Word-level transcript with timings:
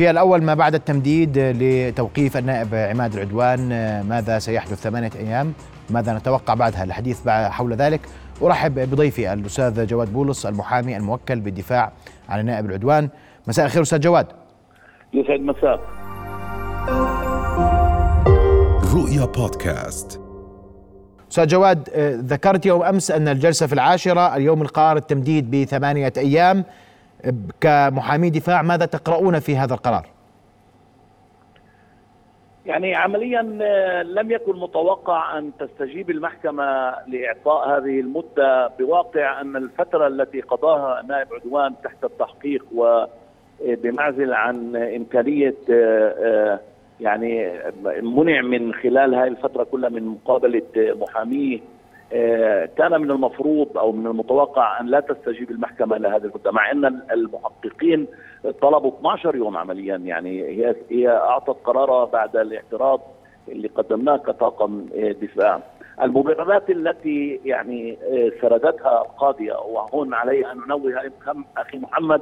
في 0.00 0.10
الأول 0.10 0.42
ما 0.42 0.54
بعد 0.54 0.74
التمديد 0.74 1.38
لتوقيف 1.38 2.36
النائب 2.36 2.74
عماد 2.74 3.14
العدوان 3.14 3.68
ماذا 4.08 4.38
سيحدث 4.38 4.80
ثمانية 4.80 5.10
أيام؟ 5.16 5.52
ماذا 5.90 6.12
نتوقع 6.12 6.54
بعدها؟ 6.54 6.84
الحديث 6.84 7.28
حول 7.28 7.74
ذلك. 7.74 8.00
أرحب 8.42 8.74
بضيفي 8.74 9.32
الأستاذ 9.32 9.86
جواد 9.86 10.12
بولس 10.12 10.46
المحامي 10.46 10.96
الموكل 10.96 11.40
بالدفاع 11.40 11.92
عن 12.28 12.40
النائب 12.40 12.66
العدوان. 12.66 13.08
مساء 13.46 13.66
الخير 13.66 13.82
أستاذ 13.82 14.00
جواد. 14.00 14.26
يسعد 15.12 15.40
مساء 15.40 15.80
رؤيا 18.94 19.24
بودكاست. 19.24 20.20
أستاذ 21.30 21.46
جواد 21.46 21.88
ذكرت 22.26 22.66
يوم 22.66 22.82
أمس 22.82 23.10
أن 23.10 23.28
الجلسة 23.28 23.66
في 23.66 23.72
العاشرة 23.72 24.36
اليوم 24.36 24.62
القرار 24.62 24.96
التمديد 24.96 25.50
بثمانية 25.50 26.12
أيام. 26.16 26.64
كمحامي 27.60 28.30
دفاع 28.30 28.62
ماذا 28.62 28.86
تقرؤون 28.86 29.38
في 29.38 29.56
هذا 29.56 29.74
القرار؟ 29.74 30.06
يعني 32.66 32.94
عمليا 32.94 33.42
لم 34.02 34.30
يكن 34.30 34.56
متوقع 34.56 35.38
أن 35.38 35.50
تستجيب 35.58 36.10
المحكمة 36.10 36.94
لإعطاء 37.06 37.68
هذه 37.68 38.00
المدة 38.00 38.68
بواقع 38.78 39.40
أن 39.40 39.56
الفترة 39.56 40.06
التي 40.06 40.40
قضاها 40.40 41.02
نائب 41.02 41.28
عدوان 41.34 41.74
تحت 41.84 42.04
التحقيق 42.04 42.64
وبمعزل 42.74 44.32
عن 44.32 44.76
إمكانية 44.76 45.54
يعني 47.00 47.60
منع 48.02 48.42
من 48.42 48.74
خلال 48.74 49.14
هذه 49.14 49.26
الفترة 49.28 49.64
كلها 49.64 49.88
من 49.88 50.06
مقابلة 50.06 50.62
محاميه 50.76 51.56
آه، 51.56 51.79
كان 52.76 53.00
من 53.00 53.10
المفروض 53.10 53.78
أو 53.78 53.92
من 53.92 54.06
المتوقع 54.06 54.80
أن 54.80 54.86
لا 54.86 55.00
تستجيب 55.00 55.50
المحكمة 55.50 55.96
لهذه 55.96 56.24
المدة 56.24 56.50
مع 56.50 56.70
أن 56.70 57.00
المحققين 57.12 58.06
طلبوا 58.62 58.92
12 58.98 59.36
يوم 59.36 59.56
عمليا 59.56 59.96
يعني 59.96 60.42
هي 60.42 60.74
هي 60.90 61.08
أعطت 61.08 61.56
قرارها 61.64 62.04
بعد 62.04 62.36
الاعتراض 62.36 63.00
اللي 63.48 63.68
قدمناه 63.68 64.16
كطاقم 64.16 64.86
آه، 64.94 65.12
دفاع. 65.12 65.60
المبررات 66.02 66.70
التي 66.70 67.40
يعني 67.44 67.98
آه، 68.02 68.32
سردتها 68.40 69.02
القاضية 69.02 69.52
وهون 69.52 70.14
علي 70.14 70.52
أن 70.52 70.62
انوه 70.62 71.10
أخي 71.56 71.78
محمد 71.78 72.20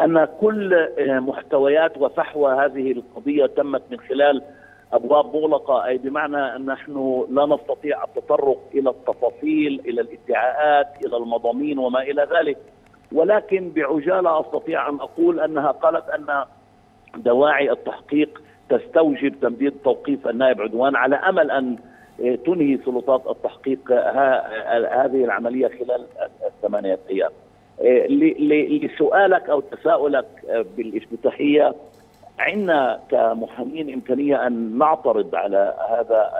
أن 0.00 0.28
كل 0.40 0.88
محتويات 0.98 1.98
وفحوى 1.98 2.52
هذه 2.52 2.92
القضية 2.92 3.46
تمت 3.46 3.82
من 3.90 4.00
خلال 4.00 4.42
أبواب 4.92 5.36
مغلقة 5.36 5.86
أي 5.86 5.98
بمعنى 5.98 6.56
أن 6.56 6.66
نحن 6.66 7.24
لا 7.30 7.46
نستطيع 7.46 8.04
التطرق 8.04 8.58
إلى 8.74 8.90
التفاصيل 8.90 9.80
إلى 9.86 10.00
الادعاءات 10.00 10.86
إلى 11.06 11.16
المضامين 11.16 11.78
وما 11.78 12.02
إلى 12.02 12.28
ذلك 12.38 12.58
ولكن 13.12 13.70
بعجالة 13.70 14.40
أستطيع 14.40 14.88
أن 14.88 14.94
أقول 15.00 15.40
أنها 15.40 15.70
قالت 15.70 16.08
أن 16.08 16.44
دواعي 17.16 17.70
التحقيق 17.70 18.42
تستوجب 18.68 19.40
تمديد 19.40 19.72
توقيف 19.84 20.28
النائب 20.28 20.60
عدوان 20.60 20.96
على 20.96 21.16
أمل 21.16 21.50
أن 21.50 21.76
تنهي 22.46 22.78
سلطات 22.84 23.26
التحقيق 23.26 23.92
هذه 25.02 25.24
العملية 25.24 25.68
خلال 25.68 26.06
الثمانية 26.46 26.98
أيام. 27.10 27.30
لسؤالك 28.80 29.50
أو 29.50 29.60
تساؤلك 29.60 30.26
بالإفتتاحية 30.76 31.74
عندنا 32.38 33.00
كمحامين 33.10 33.92
إمكانية 33.92 34.46
أن 34.46 34.78
نعترض 34.78 35.34
على 35.34 35.74
هذا 35.90 36.30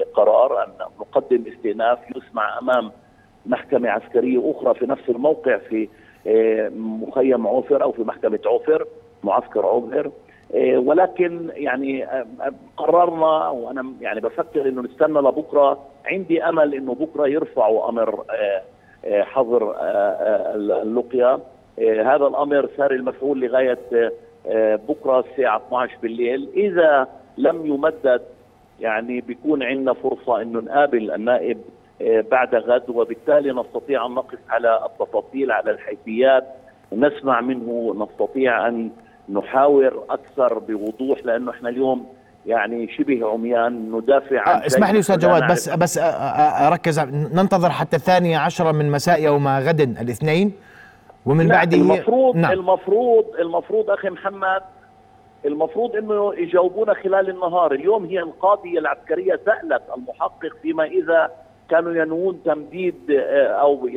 القرار 0.00 0.64
أن 0.64 0.68
نقدم 1.00 1.44
استئناف 1.52 1.98
يسمع 2.16 2.58
أمام 2.58 2.92
محكمة 3.46 3.88
عسكرية 3.90 4.50
أخرى 4.50 4.74
في 4.74 4.86
نفس 4.86 5.08
الموقع 5.08 5.58
في 5.58 5.88
آه، 6.26 6.68
مخيم 6.76 7.46
عوفر 7.46 7.82
أو 7.82 7.92
في 7.92 8.02
محكمة 8.02 8.38
عوفر 8.46 8.86
معسكر 9.24 9.66
عوفر. 9.66 10.10
آه، 10.54 10.78
ولكن 10.78 11.50
يعني 11.54 12.04
آه، 12.04 12.26
قررنا 12.76 13.48
وأنا 13.48 13.92
يعني 14.00 14.20
بفكر 14.20 14.68
إنه 14.68 14.82
نستنى 14.82 15.18
لبكرة. 15.18 15.78
عندي 16.04 16.44
أمل 16.44 16.74
إنه 16.74 16.94
بكرة 16.94 17.26
يرفعوا 17.26 17.88
أمر 17.88 18.24
حظر 19.04 19.76
اللقيا 20.82 21.40
هذا 21.78 22.26
الأمر 22.26 22.68
صار 22.76 22.90
المفعول 22.90 23.40
لغاية 23.40 23.78
بكرة 24.88 25.24
الساعة 25.30 25.56
12 25.68 25.92
بالليل. 26.02 26.48
إذا 26.56 27.08
لم 27.38 27.66
يمدد 27.66 28.22
يعني 28.80 29.20
بيكون 29.20 29.62
عندنا 29.62 29.92
فرصة 29.92 30.42
إنه 30.42 30.60
نقابل 30.60 31.10
النائب 31.10 31.58
آه، 32.02 32.24
بعد 32.30 32.54
غد 32.54 32.90
وبالتالي 32.90 33.52
نستطيع 33.52 34.06
أن 34.06 34.10
نقف 34.10 34.38
على 34.50 34.86
التفاصيل 34.86 35.52
على 35.52 35.70
الحيثيات. 35.70 36.44
نسمع 36.92 37.40
منه 37.40 37.94
نستطيع 37.98 38.68
أن 38.68 38.90
نحاور 39.28 40.04
أكثر 40.10 40.58
بوضوح 40.58 41.24
لأنه 41.24 41.50
إحنا 41.50 41.68
اليوم 41.68 42.06
يعني 42.46 42.88
شبه 42.98 43.32
عميان 43.32 43.92
ندافع 43.92 44.40
عن 44.40 44.60
آه 44.60 44.66
اسمح 44.66 44.90
لي 44.90 44.98
أستاذ 44.98 45.18
جواد 45.18 45.50
بس 45.50 45.68
بس 45.68 45.98
اركز 46.66 47.00
ننتظر 47.34 47.70
حتى 47.70 47.96
الثانية 47.96 48.38
عشرة 48.38 48.72
من 48.72 48.90
مساء 48.90 49.22
يوم 49.22 49.48
غد 49.48 49.80
الاثنين. 49.80 50.52
ومن 51.26 51.48
بعده 51.48 51.76
المفروض 51.76 52.36
نعم. 52.36 52.52
المفروض 52.52 53.24
المفروض 53.38 53.90
أخي 53.90 54.10
محمد 54.10 54.62
المفروض 55.44 55.96
إنه 55.96 56.34
يجاوبونا 56.34 56.94
خلال 56.94 57.30
النهار. 57.30 57.72
اليوم 57.72 58.04
هي 58.04 58.18
القاضية 58.18 58.78
العسكرية 58.78 59.40
سألت 59.44 59.82
المحقق 59.96 60.56
فيما 60.62 60.84
إذا 60.84 61.30
كانوا 61.70 61.92
ينوون 61.92 62.42
تمديد 62.44 63.10
آه، 63.10 63.46
أو 63.46 63.90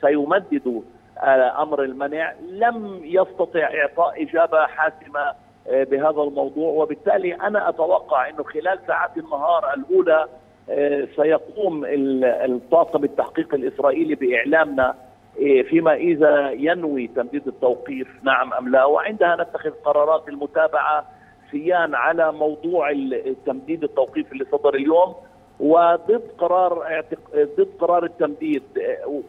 سيمددوا 0.00 0.80
آه، 1.18 1.62
أمر 1.62 1.82
المنع. 1.82 2.34
لم 2.50 3.00
يستطع 3.02 3.60
إعطاء 3.60 4.22
إجابة 4.22 4.66
حاسمة 4.66 5.32
آه، 5.68 5.84
بهذا 5.84 6.22
الموضوع. 6.22 6.82
وبالتالي 6.82 7.34
أنا 7.34 7.68
أتوقع 7.68 8.28
إنه 8.28 8.42
خلال 8.42 8.78
ساعات 8.86 9.16
النهار 9.16 9.74
الأولى 9.74 10.26
سيقوم 11.16 11.84
الطاقم 11.84 13.04
التحقيق 13.04 13.54
الإسرائيلي 13.54 14.14
بإعلامنا 14.14 14.94
فيما 15.68 15.94
إذا 15.94 16.50
ينوي 16.50 17.06
تمديد 17.06 17.48
التوقيف 17.48 18.08
نعم 18.22 18.52
أم 18.52 18.68
لا؟ 18.68 18.84
وعندها 18.84 19.36
نتخذ 19.36 19.70
قرارات 19.70 20.28
المتابعة 20.28 21.04
سيان 21.50 21.94
على 21.94 22.32
موضوع 22.32 22.92
تمديد 23.46 23.84
التوقيف 23.84 24.32
اللي 24.32 24.44
صدر 24.52 24.74
اليوم 24.74 25.14
وضد 25.60 26.22
قرار 26.38 27.02
ضد 27.34 27.68
قرار 27.80 28.04
التمديد. 28.04 28.62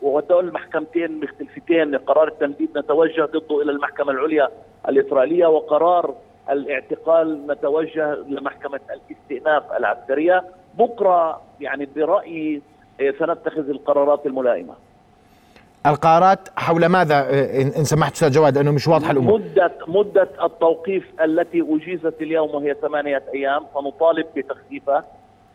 وهدول 0.02 0.48
المحكمتين 0.48 1.19
مختلفتين 1.19 1.96
قرار 1.96 2.28
التمديد 2.28 2.78
نتوجه 2.78 3.25
ضده 3.25 3.62
إلى 3.62 3.72
المحكمة 3.72 4.12
العليا 4.12 4.50
الإسرائيلية 4.90 5.46
وقرار 5.48 6.16
الاعتقال 6.50 7.48
نتوجه 7.48 8.16
لمحكمة 8.16 8.80
الاستئناف 8.90 9.64
العسكرية. 9.78 10.44
بكرة 10.78 11.42
يعني 11.62 11.88
برأيي 11.96 12.62
إيه، 13.00 13.12
سنتخذ 13.19 13.69
القرارات 13.69 14.25
الملائمة. 14.25 14.74
القرارات 15.85 16.40
حول 16.56 16.85
ماذا 16.85 17.29
ان 17.62 17.84
سمحت 17.84 18.13
أستاذ 18.13 18.31
جواد 18.31 18.57
لأنه 18.57 18.72
مش 18.72 18.88
واضحه 18.88 19.12
الأمور. 19.12 19.40
مده 19.40 19.72
مدة 19.88 20.29
التوقيف 20.44 21.03
التي 21.22 21.66
أجيزت 21.69 22.22
اليوم 22.22 22.56
وهي 22.56 22.75
ثمانية 22.81 23.23
أيام 23.34 23.66
سنطالب 23.73 24.25
بتخفيفها 24.35 25.06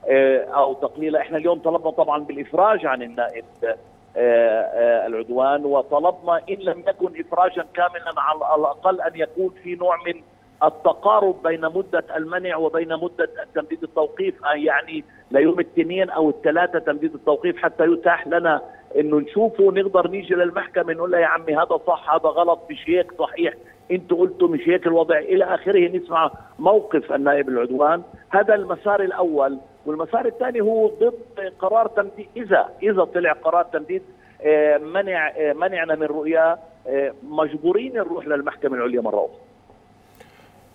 آه، 0.09 0.45
أو 0.45 0.75
تقليلها 0.75 1.21
إحنا 1.21 1.39
اليوم 1.39 1.59
طلبنا 1.59 1.91
طبعا 1.91 2.25
بالإفراج 2.25 2.87
عن 2.87 3.03
النائب 3.03 3.45
آه، 3.65 3.77
آه، 4.17 5.07
العدوان 5.07 5.65
وطلبنا 5.65 6.41
إن 6.51 6.57
لم 6.59 6.85
يكن 6.89 7.21
افراجا 7.21 7.65
كاملا 7.75 8.21
على 8.21 8.61
الأقل 8.61 9.01
أن 9.01 9.13
يكون 9.15 9.51
في 9.63 9.75
نوع 9.75 9.97
من 10.07 10.23
التقارب 10.63 11.43
بين 11.43 11.61
مدة 11.61 12.05
المنع 12.17 12.57
وبين 12.57 12.89
مدة 12.89 13.31
تمديد 13.55 13.83
التوقيف 13.83 14.35
يعني 14.55 15.05
ليوم 15.31 15.61
الاثنين 15.61 16.11
أو 16.11 16.31
الثلاثة 16.31 16.79
تمديد 16.79 17.15
التوقيف 17.15 17.57
حتى 17.57 17.85
يتاح 17.85 18.27
لنا 18.27 18.63
إنه 18.97 19.21
نشوفه 19.21 19.65
نقدر 19.65 20.11
نيجي 20.11 20.35
للمحكمة 20.35 20.93
نقول 20.93 21.13
له 21.13 21.19
يا 21.19 21.27
عمي 21.27 21.57
هذا 21.57 21.79
صح 21.87 22.15
هذا 22.15 22.29
غلط 22.29 22.61
مش 22.71 22.85
هيك 22.87 23.13
صحيح. 23.19 23.55
أنتوا 23.91 24.19
قلتوا 24.19 24.49
مش 24.49 24.61
هيك 24.69 24.87
الوضع. 24.87 25.19
إلى 25.19 25.45
آخره 25.45 25.89
نسمع 25.97 26.31
موقف 26.59 27.13
النائب 27.13 27.49
العدوان. 27.49 28.03
هذا 28.31 28.55
المسار 28.55 29.03
الأول. 29.03 29.59
والمسار 29.87 30.27
الثاني 30.27 30.61
هو 30.61 30.87
ضد 30.87 31.15
قرار 31.59 31.87
تمديد. 31.87 32.27
إذا 32.37 32.69
إذا 32.83 33.05
طلع 33.05 33.33
قرار 33.33 33.65
تمديد 33.65 34.03
آه، 34.43 34.79
منع 34.79 35.29
آه، 35.29 35.53
منعنا 35.53 35.95
من 35.95 36.03
رؤيا 36.03 36.59
آه، 36.89 37.13
مجبورين 37.23 37.93
نروح 37.93 38.27
للمحكمة 38.27 38.77
العليا 38.77 39.01
مرة 39.01 39.19
أخرى. 39.19 39.45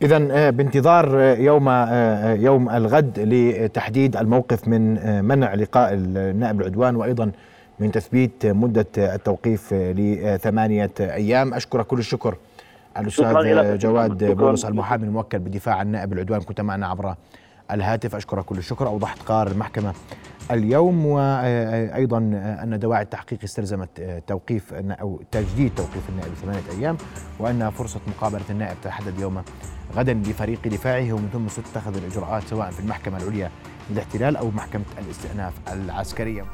إذا 0.02 0.50
بانتظار 0.50 1.20
يوم 1.40 1.70
يوم 2.46 2.70
الغد 2.70 3.20
لتحديد 3.20 4.16
الموقف 4.16 4.68
من 4.68 4.94
منع 5.26 5.54
لقاء 5.54 5.94
النائب 5.94 6.62
العدوان. 6.62 6.96
وأيضا 6.96 7.32
من 7.80 7.92
تثبيت 7.92 8.46
مدة 8.46 8.88
التوقيف 8.98 9.74
لثمانية 9.74 10.92
أيام. 11.00 11.54
أشكر 11.54 11.84
كل 11.84 12.00
الشكر 12.00 12.38
الأستاذ 12.98 13.78
جواد 13.78 14.24
بولس 14.24 14.66
المحامي 14.66 15.04
الموكل 15.04 15.40
بالدفاع 15.40 15.76
عن 15.76 15.88
نائب 15.88 16.14
العدوان. 16.14 16.42
كنت 16.42 16.62
معنا 16.62 16.88
عبر 16.88 17.16
الهاتف. 17.72 18.16
أشكرك 18.16 18.46
كل 18.46 18.58
الشكر. 18.58 18.88
أوضحت 18.88 19.22
قرار 19.22 19.48
المحكمة 19.48 19.94
اليوم 20.52 21.06
وأيضا 21.06 22.18
أن 22.64 22.80
دواعي 22.80 23.02
التحقيق 23.02 23.40
استلزمت 23.44 24.22
توقيف 24.28 24.74
أو 24.74 25.22
تجديد 25.32 25.72
توقيف 25.76 26.10
النائب 26.10 26.34
ثمانيه 26.34 26.62
أيام 26.80 26.98
وأن 27.40 27.70
فرصة 27.70 28.00
مقابلة 28.08 28.46
النائب 28.50 28.78
تحدد 28.84 29.20
يوم 29.20 29.42
غدا 29.96 30.14
لفريق 30.14 30.68
دفاعه. 30.68 31.14
ومن 31.14 31.30
ثم 31.34 31.48
ستتخذ 31.48 31.98
الإجراءات 31.98 32.44
سواء 32.44 32.70
في 32.70 32.80
المحكمة 32.80 33.18
العليا 33.18 33.52
للاحتلال 33.92 34.38
أو 34.38 34.52
محكمة 34.52 34.84
الاستئناف 35.06 35.54
العسكرية. 35.74 36.46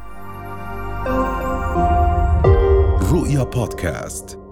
رؤيا 3.12 3.44
بودكاست. 3.44 4.45